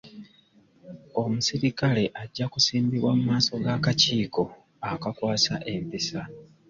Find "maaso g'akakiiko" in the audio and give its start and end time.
3.29-4.43